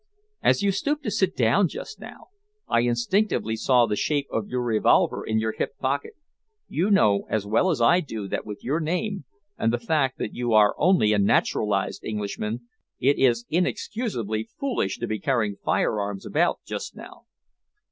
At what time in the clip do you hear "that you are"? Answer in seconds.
10.17-10.73